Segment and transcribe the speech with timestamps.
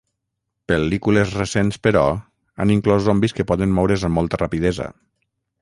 [0.71, 2.03] Pel·lícules recents, però,
[2.65, 4.93] han inclòs zombis que poden moure's amb molta rapidesa.